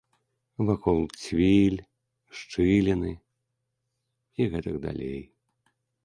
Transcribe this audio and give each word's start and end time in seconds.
Вакол 0.67 1.01
цвіль, 1.23 1.75
шчыліны 2.39 3.11
і 4.41 4.47
гэтак 4.55 4.75
далей. 4.87 5.21